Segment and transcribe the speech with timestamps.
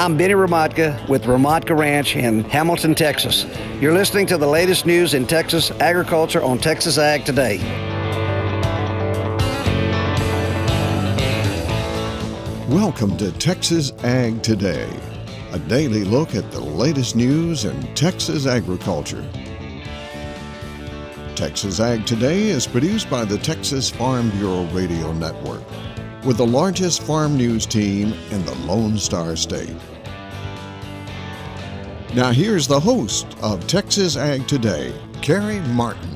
[0.00, 3.46] I'm Benny Ramotka with Ramotka Ranch in Hamilton, Texas.
[3.80, 7.58] You're listening to the latest news in Texas agriculture on Texas Ag Today.
[12.68, 14.90] Welcome to Texas Ag Today,
[15.52, 19.24] a daily look at the latest news in Texas agriculture.
[21.40, 25.62] Texas Ag Today is produced by the Texas Farm Bureau Radio Network
[26.22, 29.74] with the largest farm news team in the Lone Star State.
[32.14, 36.14] Now, here's the host of Texas Ag Today, Carey Martin.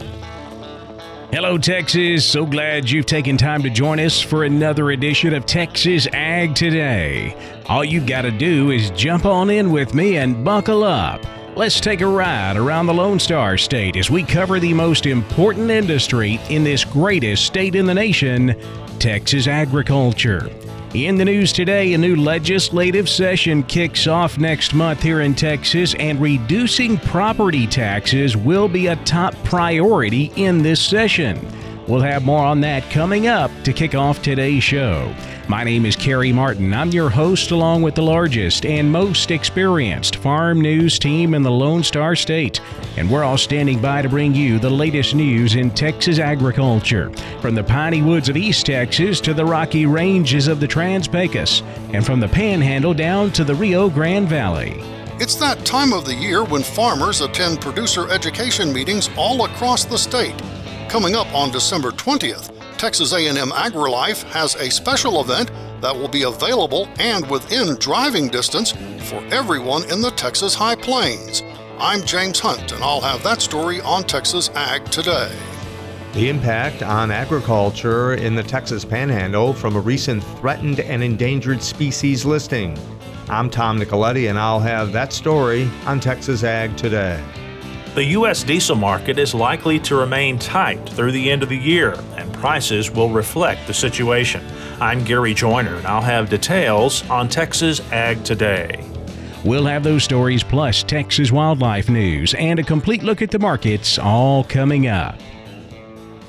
[1.32, 2.22] Hello, Texas.
[2.26, 7.64] So glad you've taken time to join us for another edition of Texas Ag Today.
[7.70, 11.24] All you've got to do is jump on in with me and buckle up.
[11.56, 15.70] Let's take a ride around the Lone Star State as we cover the most important
[15.70, 18.56] industry in this greatest state in the nation
[18.98, 20.50] Texas agriculture.
[20.94, 25.94] In the news today, a new legislative session kicks off next month here in Texas,
[26.00, 31.38] and reducing property taxes will be a top priority in this session.
[31.86, 35.14] We'll have more on that coming up to kick off today's show.
[35.46, 36.72] My name is Carey Martin.
[36.72, 41.50] I'm your host, along with the largest and most experienced farm news team in the
[41.50, 42.62] Lone Star State.
[42.96, 47.10] And we're all standing by to bring you the latest news in Texas agriculture,
[47.42, 51.62] from the piney woods of East Texas to the rocky ranges of the Trans Pecos,
[51.92, 54.80] and from the Panhandle down to the Rio Grande Valley.
[55.20, 59.98] It's that time of the year when farmers attend producer education meetings all across the
[59.98, 60.40] state.
[60.88, 62.53] Coming up on December 20th,
[62.84, 68.72] Texas A&M AgriLife has a special event that will be available and within driving distance
[69.08, 71.42] for everyone in the Texas High Plains.
[71.78, 75.34] I'm James Hunt, and I'll have that story on Texas Ag Today.
[76.12, 82.26] The impact on agriculture in the Texas Panhandle from a recent threatened and endangered species
[82.26, 82.76] listing.
[83.30, 87.18] I'm Tom Nicoletti, and I'll have that story on Texas Ag Today.
[87.94, 88.42] The U.S.
[88.42, 92.90] diesel market is likely to remain tight through the end of the year, and prices
[92.90, 94.44] will reflect the situation.
[94.80, 98.84] I'm Gary Joyner, and I'll have details on Texas Ag Today.
[99.44, 103.96] We'll have those stories plus Texas wildlife news and a complete look at the markets
[103.96, 105.14] all coming up.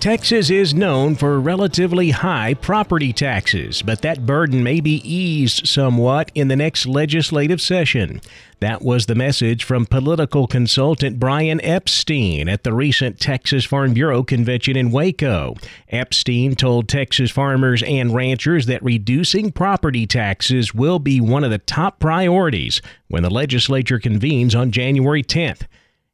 [0.05, 6.31] Texas is known for relatively high property taxes, but that burden may be eased somewhat
[6.35, 8.21] in the next legislative session.
[8.59, 14.21] That was the message from political consultant Bryan Eppstein at the recent Texas Farm Bureau
[14.21, 15.55] convention in Waco.
[15.91, 21.57] Eppstein told Texas farmers and ranchers that reducing property taxes will be one of the
[21.57, 25.63] top priorities when the legislature convenes on January 10th.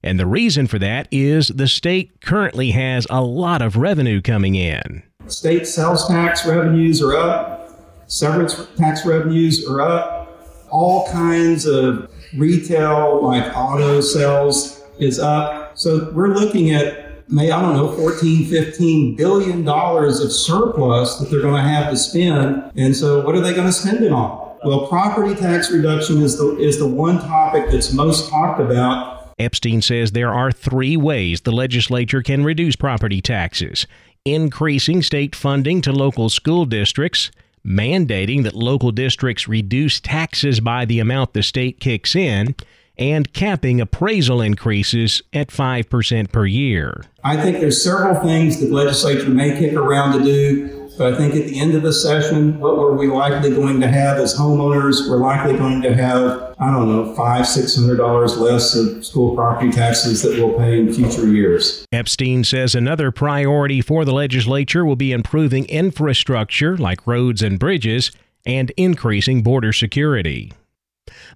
[0.04, 4.56] And the reason for that is the state currently has a lot of revenue coming
[4.56, 5.04] in.
[5.28, 7.70] State sales tax revenues are up,
[8.08, 15.78] severance tax revenues are up, all kinds of retail, like auto sales, is up.
[15.78, 21.30] So we're looking at, may I don't know, 14, 15 billion dollars of surplus that
[21.30, 22.72] they're going to have to spend.
[22.76, 24.58] And so what are they going to spend it on?
[24.64, 29.84] Well, property tax reduction is the is the one topic that's most talked about Eppstein
[29.84, 33.86] says there are three ways the legislature can reduce property taxes
[34.26, 37.32] increasing state funding to local school districts,
[37.66, 42.56] mandating that local districts reduce taxes by the amount the state kicks in,
[42.98, 47.04] and capping appraisal increases at 5% per year.
[47.24, 51.34] I think there's several things the legislature may kick around to do but I think
[51.34, 55.10] at the end of the session, what were we likely going to have as homeowners?
[55.10, 59.36] We're likely going to have, I don't know, five, six hundred dollars less of school
[59.36, 61.88] property taxes that we'll pay in future years.
[61.92, 68.12] Eppstein says another priority for the legislature will be improving infrastructure like roads and bridges
[68.46, 70.54] and increasing border security.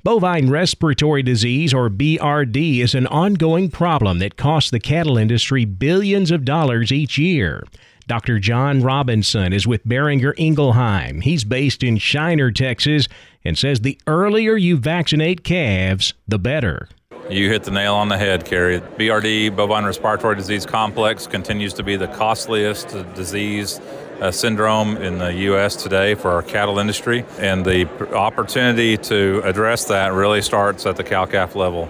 [0.04, 6.30] Bovine respiratory disease, or BRD, is an ongoing problem that costs the cattle industry billions
[6.30, 7.64] of dollars each year.
[8.08, 8.40] Dr.
[8.40, 11.24] John Robinson is with Boehringer Ingelheim.
[11.24, 13.08] He's based in Shiner, Texas,
[13.44, 16.88] and says the earlier you vaccinate calves, the better.
[17.30, 18.80] You hit the nail on the head, Carey.
[18.80, 23.80] BRD, bovine respiratory disease complex, continues to be the costliest disease
[24.22, 25.76] uh, syndrome in the U.S.
[25.76, 27.26] today for our cattle industry.
[27.40, 31.90] And the opportunity to address that really starts at the cow calf level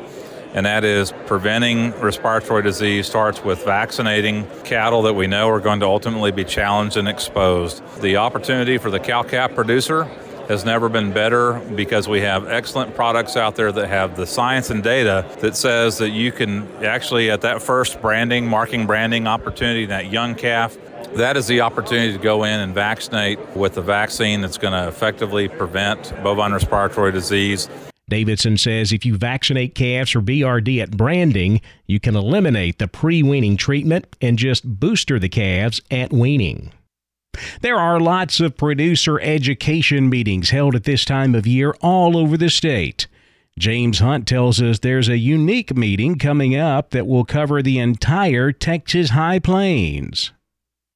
[0.56, 5.82] and that is preventing respiratory disease starts with vaccinating cattle that we know are going
[5.82, 7.84] to ultimately be challenged and exposed.
[8.00, 10.06] The opportunity for the cow calf producer
[10.48, 14.70] has never been better because we have excellent products out there that have the science
[14.70, 19.86] and data that says that you can actually at that first branding, marking branding opportunity,
[19.88, 20.78] that young calf,
[21.16, 24.88] that is the opportunity to go in and vaccinate with a vaccine that's going to
[24.88, 27.68] effectively prevent bovine respiratory disease.
[28.08, 33.24] Davidson says if you vaccinate calves for BRD at branding, you can eliminate the pre
[33.24, 36.72] weaning treatment and just booster the calves at weaning.
[37.62, 42.38] There are lots of producer education meetings held at this time of year all over
[42.38, 43.08] the state.
[43.58, 48.52] James Hunt tells us there's a unique meeting coming up that will cover the entire
[48.52, 50.32] Texas High Plains.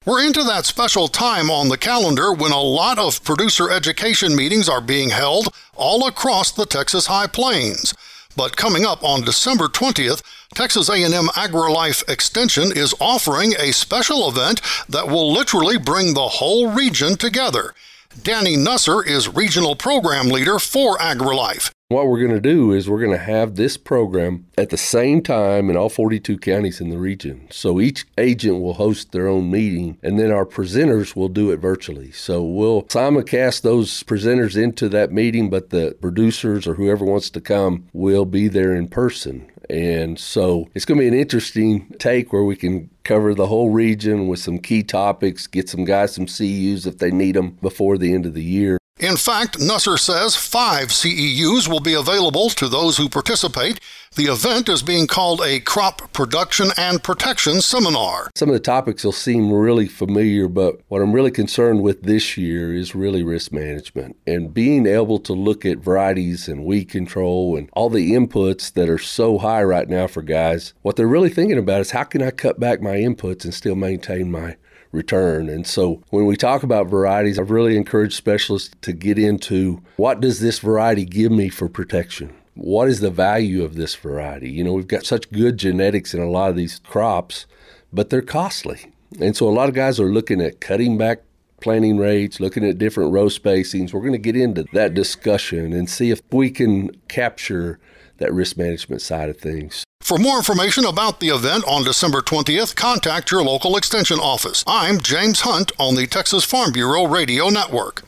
[0.10, 4.68] We're into that special time on the calendar when a lot of producer education meetings
[4.68, 7.94] are being held all across the Texas High Plains.
[8.36, 10.24] But coming up on December 20th,
[10.56, 16.72] Texas A&M AgriLife Extension is offering a special event that will literally bring the whole
[16.72, 17.76] region together.
[18.24, 21.70] Danny Nusser is regional program leader for AgriLife.
[21.92, 25.24] What we're going to do is we're going to have this program at the same
[25.24, 27.48] time in all 42 counties in the region.
[27.50, 31.58] So each agent will host their own meeting, and then our presenters will do it
[31.58, 32.12] virtually.
[32.12, 37.42] So we'll simulcast those presenters into that meeting, but the producers or whoever wants to
[37.42, 39.52] come will be there in person.
[39.68, 43.72] And so it's going to be an interesting take where we can cover the whole
[43.72, 47.98] region with some key topics, get some guys some CEUs if they need them before
[47.98, 48.78] the end of the year.
[49.00, 53.80] In fact, Nusser says five CEUs will be available to those who participate.
[54.18, 58.30] The event is being called a Crop Production and Protection Seminar.
[58.36, 62.36] Some of the topics will seem really familiar, but what I'm really concerned with this
[62.36, 67.56] year is really risk management and being able to look at varieties and weed control
[67.56, 70.74] and all the inputs that are so high right now for guys.
[70.82, 73.76] What they're really thinking about is how can I cut back my inputs and still
[73.76, 74.58] maintain my
[74.92, 75.50] return.
[75.50, 80.20] And so when we talk about varieties, I've really encouraged specialists to get into what
[80.20, 82.34] does this variety give me for protection?
[82.56, 84.50] What is the value of this variety?
[84.50, 87.46] You know, we've got such good genetics in a lot of these crops,
[87.94, 88.92] but they're costly.
[89.20, 91.22] And so a lot of guys are looking at cutting back
[91.62, 93.94] planting rates, looking at different row spacings.
[93.94, 97.80] We're going to get into that discussion and see if we can capture
[98.18, 99.84] that risk management side of things.
[100.02, 104.64] For more information about the event on December 20th, contact your local extension office.
[104.66, 108.04] I'm James Hunt on the Texas Farm Bureau Radio Network.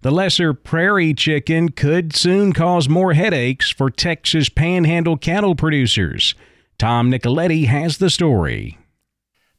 [0.00, 6.34] The lesser prairie chicken could soon cause more headaches for Texas panhandle cattle producers.
[6.78, 8.78] Tom Nicoletti has the story.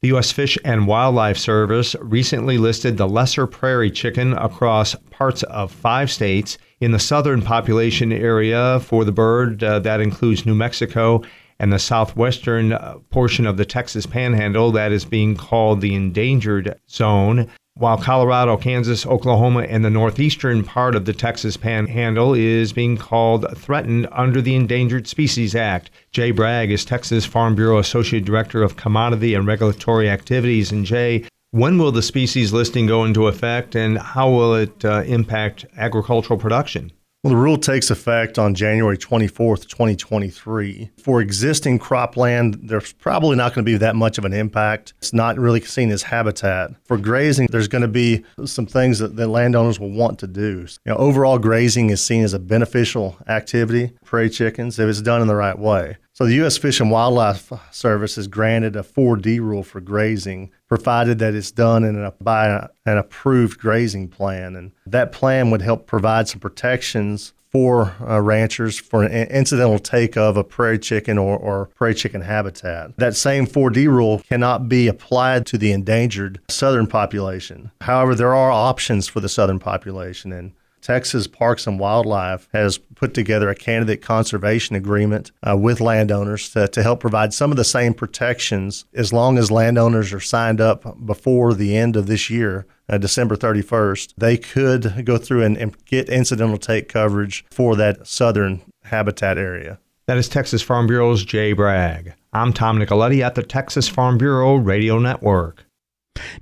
[0.02, 0.32] The U.S.
[0.32, 6.58] Fish and Wildlife Service recently listed the lesser prairie chicken across parts of five states
[6.80, 9.64] in the southern population area for the bird.
[9.64, 11.24] Uh, that includes New Mexico
[11.60, 16.80] and the southwestern uh, portion of the Texas Panhandle that is being called the endangered
[16.90, 17.50] zone.
[17.76, 23.46] While Colorado, Kansas, Oklahoma, and the northeastern part of the Texas Panhandle is being called
[23.56, 25.92] threatened under the Endangered Species Act.
[26.12, 30.72] Jay Bragg is Texas Farm Bureau Associate Director of Commodity and Regulatory Activities.
[30.72, 35.04] And Jay, when will the species listing go into effect and how will it uh,
[35.06, 36.92] impact agricultural production?
[37.24, 40.92] Well, the rule takes effect on January 24th, 2023.
[41.02, 44.94] For existing cropland, there's probably not going to be that much of an impact.
[45.00, 46.72] It's not really seen as habitat.
[46.86, 50.68] For grazing, there's going to be some things that, that landowners will want to do.
[50.86, 55.22] You know, overall grazing is seen as a beneficial activity, prairie chickens, if it's done
[55.22, 55.98] in the right way.
[56.18, 56.58] So the U.S.
[56.58, 61.84] Fish and Wildlife Service has granted a 4D rule for grazing, provided that it's done
[61.84, 67.34] in a, by an approved grazing plan, and that plan would help provide some protections
[67.52, 72.22] for uh, ranchers for an incidental take of a prairie chicken or, or prairie chicken
[72.22, 72.98] habitat.
[72.98, 77.70] That same 4D rule cannot be applied to the endangered southern population.
[77.82, 80.54] However, there are options for the southern population, and
[80.88, 86.66] Texas Parks and Wildlife has put together a candidate conservation agreement uh, with landowners to,
[86.70, 91.06] to help provide some of the same protections as long as landowners are signed up
[91.06, 92.66] before the end of this year.
[92.88, 98.08] Uh, December 31st, they could go through and, and get incidental take coverage for that
[98.08, 99.80] southern habitat area.
[100.06, 102.14] That is Texas Farm Bureau's Jay Bragg.
[102.32, 105.67] I'm Tom Nicoletti at the Texas Farm Bureau Radio Network.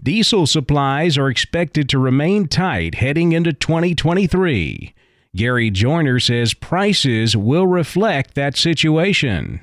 [0.01, 4.93] Diesel supplies are expected to remain tight heading into 2023.
[5.35, 9.59] Gary Joyner says prices will reflect that situation.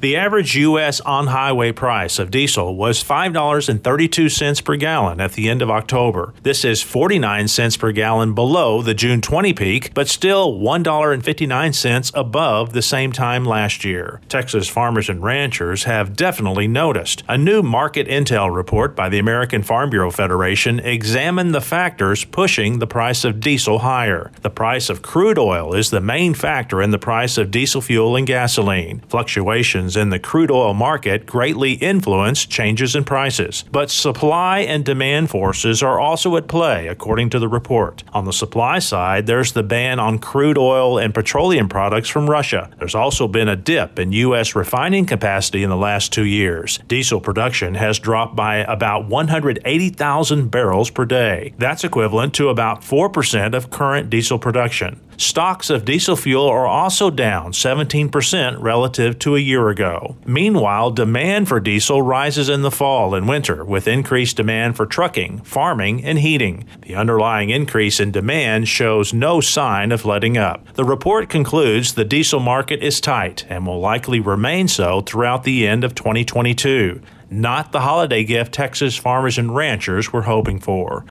[0.00, 1.00] The average U.S.
[1.00, 6.34] on highway price of diesel was $5.32 per gallon at the end of October.
[6.44, 12.74] This is 49 cents per gallon below the June 20 peak, but still $1.59 above
[12.74, 14.20] the same time last year.
[14.28, 17.24] Texas farmers and ranchers have definitely noticed.
[17.28, 22.78] A new market intel report by the American Farm Bureau Federation examined the factors pushing
[22.78, 24.30] the price of diesel higher.
[24.42, 28.14] The price of crude oil is the main factor in the price of diesel fuel
[28.14, 29.00] and gasoline.
[29.08, 33.64] Fluctuations in the crude oil market greatly influence changes in prices.
[33.70, 38.04] But supply and demand forces are also at play, according to the report.
[38.12, 42.70] On the supply side, there's the ban on crude oil and petroleum products from Russia.
[42.78, 44.54] There's also been a dip in U.S.
[44.54, 46.78] refining capacity in the last two years.
[46.88, 51.54] Diesel production has dropped by about 180,000 barrels per day.
[51.58, 55.00] That's equivalent to about 4% of current diesel production.
[55.20, 60.16] Stocks of diesel fuel are also down 17% relative to a year ago.
[60.24, 65.40] Meanwhile, demand for diesel rises in the fall and winter with increased demand for trucking,
[65.40, 66.66] farming, and heating.
[66.82, 70.72] The underlying increase in demand shows no sign of letting up.
[70.74, 75.66] The report concludes the diesel market is tight and will likely remain so throughout the
[75.66, 77.02] end of 2022.
[77.28, 81.06] Not the holiday gift Texas farmers and ranchers were hoping for.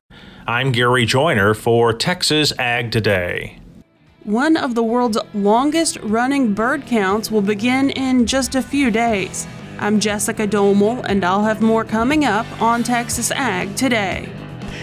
[0.48, 3.60] I'm Gary Joyner for Texas Ag Today.
[4.28, 9.48] One of the world's longest running bird counts will begin in just a few days.
[9.80, 14.30] I'm Jessica Domel, and I'll have more coming up on Texas Ag today.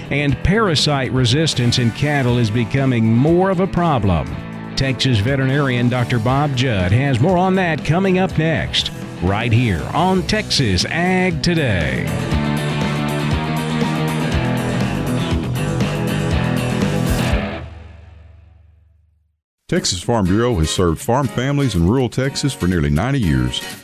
[0.08, 4.34] And parasite resistance in cattle is becoming more of a problem.
[4.76, 6.18] Texas veterinarian Dr.
[6.18, 12.43] Bob Judd has more on that coming up next, right here on Texas Ag Today.
[19.66, 23.83] Texas Farm Bureau has served farm families in rural Texas for nearly 90 years.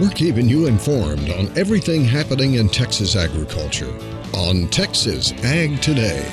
[0.00, 3.96] We're keeping you informed on everything happening in Texas agriculture
[4.32, 6.28] on Texas Ag Today.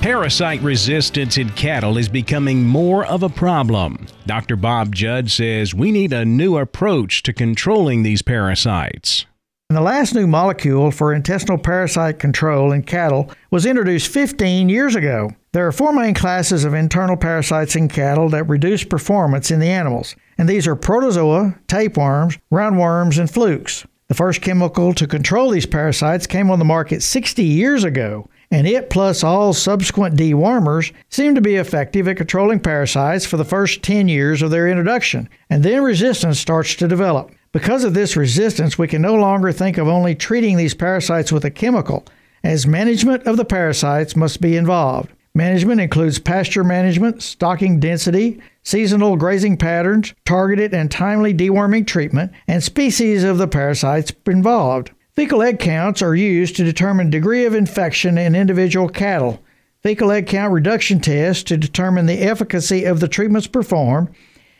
[0.00, 4.06] Parasite resistance in cattle is becoming more of a problem.
[4.26, 4.54] Dr.
[4.54, 9.24] Bob Judd says we need a new approach to controlling these parasites.
[9.70, 15.30] The last new molecule for intestinal parasite control in cattle was introduced 15 years ago.
[15.52, 19.70] There are four main classes of internal parasites in cattle that reduce performance in the
[19.70, 23.86] animals, and these are protozoa, tapeworms, roundworms, and flukes.
[24.08, 28.66] The first chemical to control these parasites came on the market 60 years ago, and
[28.66, 33.82] it plus all subsequent dewormers seem to be effective at controlling parasites for the first
[33.82, 37.32] 10 years of their introduction, and then resistance starts to develop.
[37.52, 41.44] Because of this resistance, we can no longer think of only treating these parasites with
[41.44, 42.06] a chemical,
[42.44, 45.10] as management of the parasites must be involved.
[45.34, 52.64] Management includes pasture management, stocking density, seasonal grazing patterns, targeted and timely deworming treatment, and
[52.64, 54.90] species of the parasites involved.
[55.14, 59.40] Fecal egg counts are used to determine degree of infection in individual cattle.
[59.84, 64.08] Fecal egg count reduction tests to determine the efficacy of the treatments performed,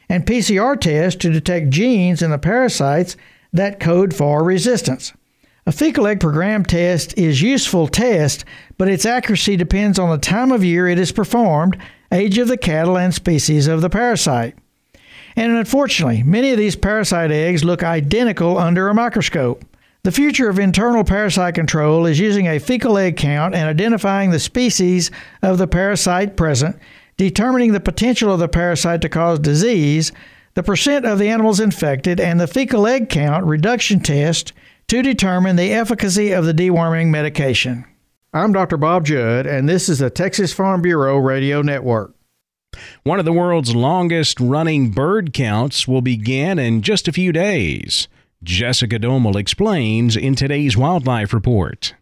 [0.08, 3.16] and PCR tests to detect genes in the parasites
[3.52, 5.12] that code for resistance.
[5.66, 8.44] A fecal egg per gram test is useful test,
[8.78, 11.76] but its accuracy depends on the time of year it is performed,
[12.12, 14.54] age of the cattle, and species of the parasite.
[15.36, 19.64] And unfortunately, many of these parasite eggs look identical under a microscope.
[20.02, 24.38] The future of internal parasite control is using a fecal egg count and identifying the
[24.38, 25.10] species
[25.42, 26.78] of the parasite present,
[27.16, 30.12] determining the potential of the parasite to cause disease,
[30.54, 34.52] the percent of the animals infected, and the fecal egg count reduction test
[34.88, 37.84] to determine the efficacy of the deworming medication.
[38.36, 38.76] I'm Dr.
[38.76, 42.14] Bob Judd, and this is the Texas Farm Bureau Radio Network.
[43.02, 48.08] One of the world's longest running bird counts will begin in just a few days.
[48.42, 51.94] Jessica Domel explains in today's Wildlife Report.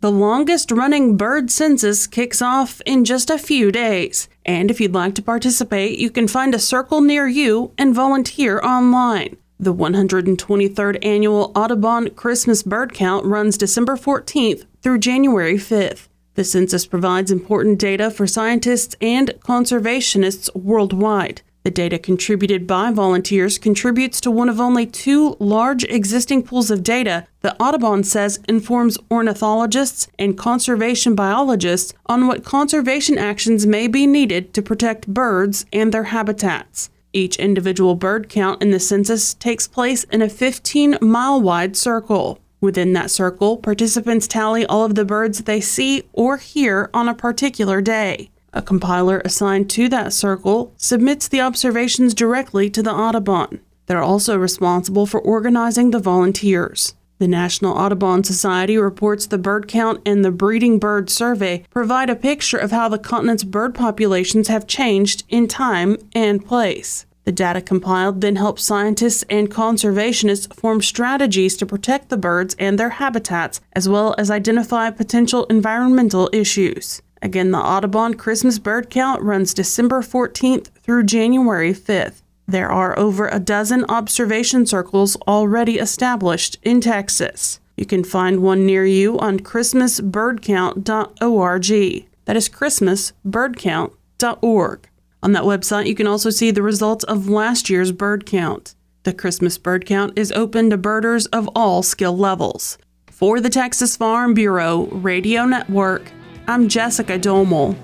[0.00, 4.26] The longest running bird census kicks off in just a few days.
[4.46, 8.58] And if you'd like to participate, you can find a circle near you and volunteer
[8.62, 9.36] online.
[9.60, 16.08] The 123rd annual Audubon Christmas bird count runs December 14th through January 5th.
[16.34, 21.40] The census provides important data for scientists and conservationists worldwide.
[21.62, 26.82] The data contributed by volunteers contributes to one of only two large existing pools of
[26.82, 34.06] data that Audubon says informs ornithologists and conservation biologists on what conservation actions may be
[34.06, 36.90] needed to protect birds and their habitats.
[37.14, 42.38] Each individual bird count in the census takes place in a 15 mile wide circle.
[42.64, 47.14] Within that circle, participants tally all of the birds they see or hear on a
[47.14, 48.30] particular day.
[48.54, 53.60] A compiler assigned to that circle submits the observations directly to the Audubon.
[53.84, 56.94] They're also responsible for organizing the volunteers.
[57.18, 62.16] The National Audubon Society reports the bird count and the breeding bird survey provide a
[62.16, 67.04] picture of how the continent's bird populations have changed in time and place.
[67.24, 72.78] The data compiled then helps scientists and conservationists form strategies to protect the birds and
[72.78, 77.02] their habitats, as well as identify potential environmental issues.
[77.22, 82.20] Again, the Audubon Christmas bird count runs December 14th through January 5th.
[82.46, 87.58] There are over a dozen observation circles already established in Texas.
[87.78, 92.06] You can find one near you on christmasbirdcount.org.
[92.26, 94.88] That is christmasbirdcount.org.
[95.24, 98.74] On that website, you can also see the results of last year's bird count.
[99.04, 102.76] The Christmas bird count is open to birders of all skill levels.
[103.10, 106.12] For the Texas Farm Bureau Radio Network,
[106.46, 107.74] I'm Jessica Domel.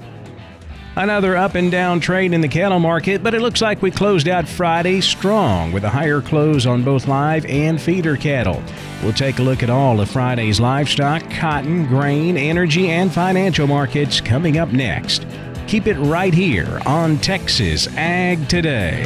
[0.97, 4.29] Another up and down trade in the cattle market, but it looks like we closed
[4.29, 8.63] out Friday strong with a higher close on both live and feeder cattle.
[9.03, 14.21] We'll take a look at all of Friday's livestock, cotton, grain, energy, and financial markets
[14.21, 15.25] coming up next.
[15.71, 19.05] Keep it right here on Texas Ag Today.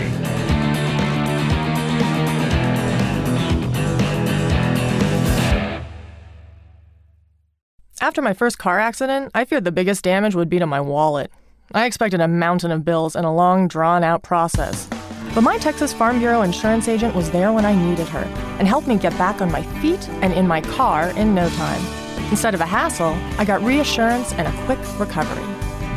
[8.01, 11.31] After my first car accident, I feared the biggest damage would be to my wallet.
[11.73, 14.89] I expected a mountain of bills and a long, drawn out process.
[15.35, 18.25] But my Texas Farm Bureau insurance agent was there when I needed her
[18.59, 21.85] and helped me get back on my feet and in my car in no time.
[22.31, 25.54] Instead of a hassle, I got reassurance and a quick recovery.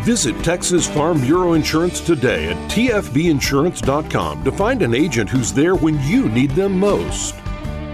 [0.07, 6.01] Visit Texas Farm Bureau Insurance today at tfbinsurance.com to find an agent who's there when
[6.03, 7.35] you need them most.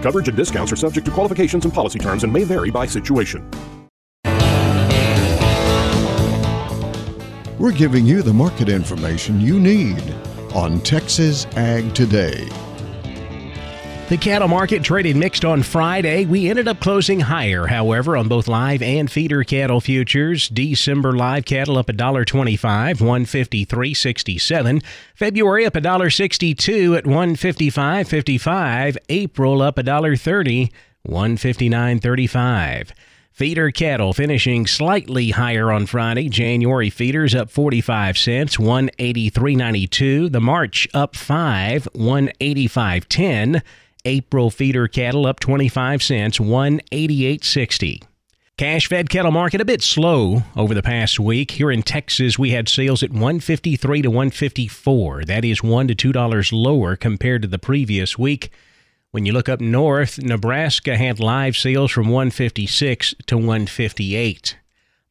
[0.00, 3.50] Coverage and discounts are subject to qualifications and policy terms and may vary by situation.
[7.58, 10.00] We're giving you the market information you need
[10.54, 12.48] on Texas Ag Today.
[14.08, 16.26] The cattle market traded mixed on Friday.
[16.26, 20.46] We ended up closing higher, however, on both live and feeder cattle futures.
[20.50, 22.58] December live cattle up $1.25,
[22.98, 24.84] 153.67.
[25.14, 28.96] February up $1.62 at 155.55.
[29.08, 30.70] April up $1.30,
[31.08, 32.90] 159.35.
[33.32, 36.28] Feeder cattle finishing slightly higher on Friday.
[36.28, 40.30] January feeders up 45 cents, 183.92.
[40.30, 43.62] The March up 5, 185.10.
[44.04, 48.02] April feeder cattle up 25 cents, 188.60.
[48.56, 51.52] Cash fed cattle market a bit slow over the past week.
[51.52, 55.24] Here in Texas, we had sales at 153 to 154.
[55.24, 58.50] That is 1 to $2 lower compared to the previous week.
[59.10, 64.56] When you look up north, Nebraska had live sales from 156 to 158.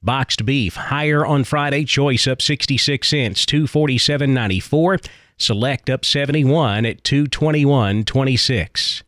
[0.01, 5.05] Boxed beef higher on Friday, choice up 66 cents, 247.94.
[5.43, 9.03] Select up 71 at 221.26.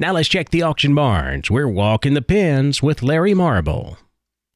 [0.00, 1.48] Now let's check the auction barns.
[1.48, 3.96] We're walking the pens with Larry Marble.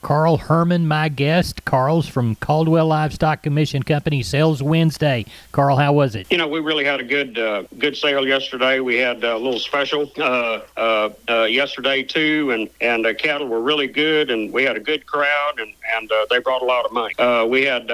[0.03, 1.65] Carl Herman, my guest.
[1.65, 5.25] Carl's from Caldwell Livestock Commission Company Sales Wednesday.
[5.53, 6.27] Carl, how was it?
[6.33, 8.81] You know, we really had a good uh, good sale yesterday.
[8.81, 13.61] We had a little special uh, uh, uh yesterday too, and and the cattle were
[13.61, 16.87] really good, and we had a good crowd, and and uh, they brought a lot
[16.87, 17.15] of money.
[17.19, 17.89] Uh, we had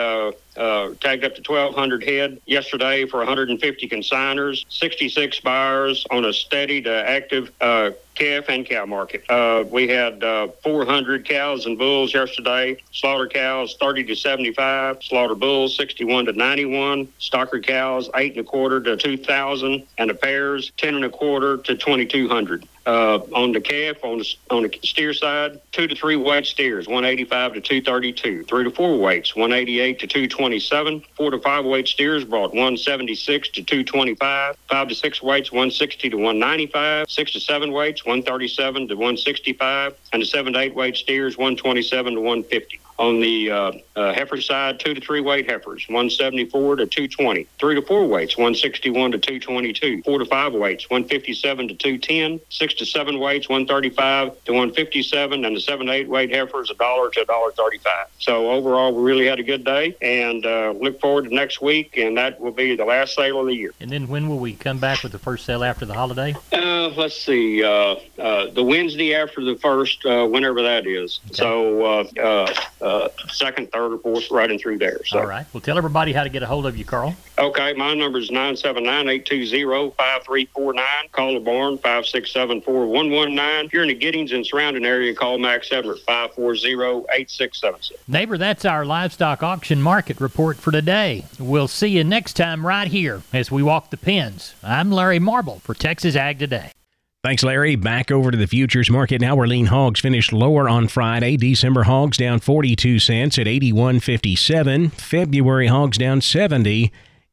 [0.56, 6.82] uh, tagged up to 1,200 head yesterday for 150 consigners, 66 buyers on a steady
[6.82, 9.22] to active uh, calf and cow market.
[9.28, 12.76] Uh, we had uh, 400 cows and bulls yesterday.
[12.92, 18.44] Slaughter cows 30 to 75, slaughter bulls 61 to 91, stocker cows 8 and a
[18.44, 22.66] quarter to 2,000, and the pairs 10 and a quarter to 2,200.
[22.86, 26.86] Uh, on the calf, on the, on the steer side, two to three weight steers,
[26.86, 28.44] 185 to 232.
[28.44, 31.02] Three to four weights, 188 to 227.
[31.16, 34.56] Four to five weight steers brought 176 to 225.
[34.68, 37.10] Five to six weights, 160 to 195.
[37.10, 39.94] Six to seven weights, 137 to 165.
[40.12, 42.78] And the seven to eight weight steers, 127 to 150.
[42.98, 47.46] On the uh, uh, heifer side, two to three weight heifers, 174 to 220.
[47.58, 50.02] Three to four weights, 161 to 222.
[50.02, 52.40] Four to five weights, 157 to 210.
[52.48, 55.44] Six to seven weights, 135 to 157.
[55.44, 58.06] And the seven to eight weight heifers, a dollar to a dollar 35.
[58.18, 61.98] So overall, we really had a good day and uh, look forward to next week.
[61.98, 63.72] And that will be the last sale of the year.
[63.80, 66.34] And then when will we come back with the first sale after the holiday?
[66.52, 67.62] Uh, let's see.
[67.62, 71.20] Uh, uh, the Wednesday after the first, whenever that is.
[71.26, 71.34] Okay.
[71.34, 72.06] So,
[72.86, 75.00] uh, second, third, or fourth, right in through there.
[75.04, 75.18] So.
[75.18, 75.44] All right.
[75.52, 77.16] Well, tell everybody how to get a hold of you, Carl.
[77.38, 81.12] Okay, my number is 979-820-5349.
[81.12, 83.64] Call the barn, 567-4119.
[83.64, 87.92] If you're in the Giddings and surrounding area, call Max Edler, 540-8676.
[88.08, 91.24] Neighbor, that's our livestock auction market report for today.
[91.38, 94.54] We'll see you next time right here as we walk the pens.
[94.62, 96.70] I'm Larry Marble for Texas Ag Today.
[97.26, 97.74] Thanks, Larry.
[97.74, 101.36] Back over to the futures market now, where lean hogs finished lower on Friday.
[101.36, 104.92] December hogs down 42 cents at 81.57.
[104.92, 106.92] February hogs down 70,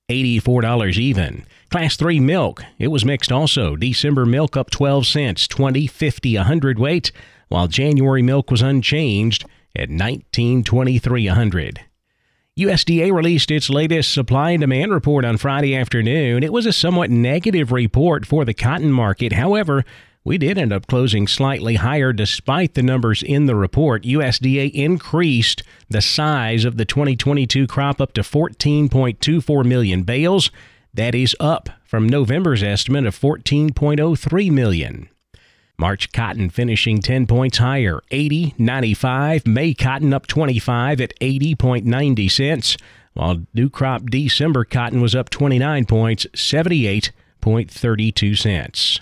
[0.09, 1.45] $84 even.
[1.69, 3.75] Class 3 milk, it was mixed also.
[3.75, 7.11] December milk up 12 cents, 20, 50, 100 weight,
[7.49, 11.81] while January milk was unchanged at 19.23 100.
[12.57, 16.43] USDA released its latest supply and demand report on Friday afternoon.
[16.43, 19.33] It was a somewhat negative report for the cotton market.
[19.33, 19.83] However,
[20.23, 24.03] we did end up closing slightly higher despite the numbers in the report.
[24.03, 30.51] USDA increased the size of the 2022 crop up to 14.24 million bales.
[30.93, 35.09] That is up from November's estimate of 14.03 million.
[35.77, 39.47] March cotton finishing 10 points higher, 80.95.
[39.47, 42.77] May cotton up 25 at 80.90 cents,
[43.13, 48.99] while new crop December cotton was up 29 points, 78.32 cents.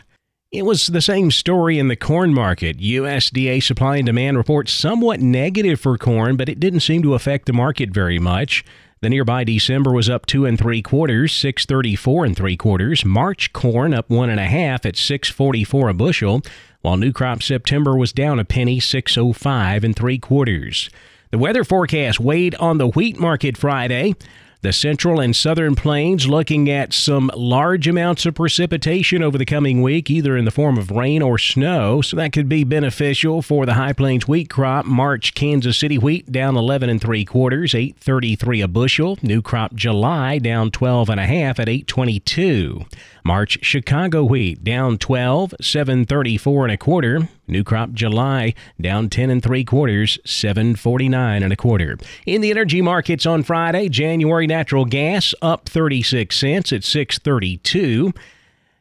[0.52, 2.78] It was the same story in the corn market.
[2.78, 7.46] USDA supply and demand reports somewhat negative for corn, but it didn't seem to affect
[7.46, 8.66] the market very much.
[9.02, 13.04] The nearby December was up two and three quarters, six thirty-four and three quarters.
[13.04, 16.44] March corn up one and a half at six forty-four a bushel,
[16.82, 20.92] while new crop September was down a penny, six oh five and three quarters.
[21.32, 24.14] The weather forecast weighed on the wheat market Friday.
[24.64, 29.82] The central and southern plains looking at some large amounts of precipitation over the coming
[29.82, 33.66] week, either in the form of rain or snow, so that could be beneficial for
[33.66, 34.86] the high plains wheat crop.
[34.86, 39.18] March Kansas City wheat down 11 and 3 quarters, 833 a bushel.
[39.24, 42.86] New crop July down 12 and a half at 822.
[43.26, 47.28] March Chicago wheat down 12, 734 and a quarter.
[47.52, 52.00] New crop July down 10 and 3 quarters, 749 and a quarter.
[52.26, 58.12] In the energy markets on Friday, January natural gas up 36 cents at 632.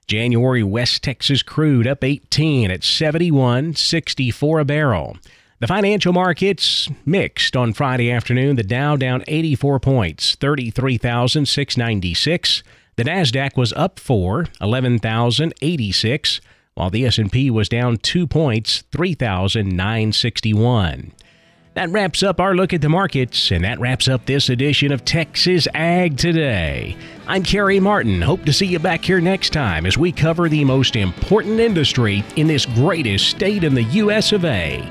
[0.06, 5.18] January West Texas crude up 18 at 71.64 a barrel.
[5.61, 8.56] The financial markets mixed on Friday afternoon.
[8.56, 12.62] The Dow down 84 points, 33,696.
[12.96, 16.40] The Nasdaq was up 4, 11,086,
[16.74, 21.12] while the S&P was down 2 points, 3,961.
[21.74, 25.04] That wraps up our look at the markets, and that wraps up this edition of
[25.04, 26.96] Texas Ag Today.
[27.28, 28.20] I'm Carey Martin.
[28.20, 32.24] Hope to see you back here next time as we cover the most important industry
[32.35, 34.33] in this greatest state in the U.S.
[34.33, 34.85] of A.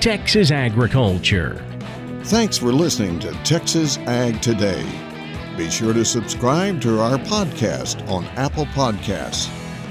[0.00, 1.62] Texas agriculture.
[2.24, 4.82] Thanks for listening to Texas Ag Today.
[5.58, 9.50] Be sure to subscribe to our podcast on Apple Podcasts,